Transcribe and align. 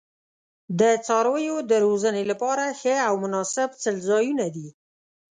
د 0.79 0.81
څارویو 1.05 1.57
د 1.69 1.71
روزنې 1.85 2.23
لپاره 2.31 2.63
ښه 2.79 2.95
او 3.07 3.13
مناسب 3.23 3.69
څړځایونه 3.83 4.45
دي. 4.55 4.67